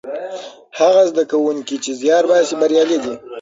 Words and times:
هغه 0.79 1.03
زده 1.11 1.23
کوونکي 1.31 1.75
چې 1.83 1.91
زیار 2.01 2.23
باسي 2.31 2.55
بریالي 2.61 2.97
دي. 3.05 3.13